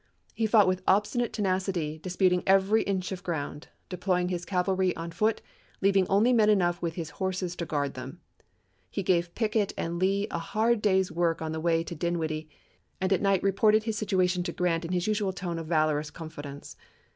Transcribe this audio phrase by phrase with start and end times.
[0.33, 4.93] He fought with obstinate tenacity, Vp!e2i:' disputing every inch of ground, deploying his cav alry
[4.97, 5.43] on foot,
[5.79, 8.19] leaving only men enough with his horses to guard them.
[8.89, 12.49] He gave Pickett and Lee a hard day's work on the way to Dinwiddie,
[12.99, 16.75] and at night reported his situation to Grant in his usual tone of valorous confidence.